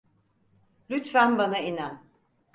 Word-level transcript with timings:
Lütfen 0.89 1.37
bana 1.37 1.57
inan. 1.57 2.05